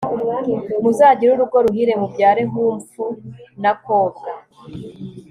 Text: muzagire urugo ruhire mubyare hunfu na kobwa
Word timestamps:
muzagire 0.83 1.31
urugo 1.33 1.57
ruhire 1.65 1.93
mubyare 2.01 2.43
hunfu 2.53 3.03
na 3.61 3.71
kobwa 3.83 4.29